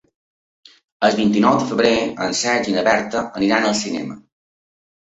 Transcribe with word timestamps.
El 1.09 1.13
vint-i-nou 1.19 1.59
de 1.59 1.67
febrer 1.73 1.93
en 2.27 2.35
Sergi 2.43 2.75
i 2.75 2.79
na 2.81 2.87
Berta 2.91 3.25
aniran 3.43 3.71
al 3.71 3.81
cinema. 3.87 4.23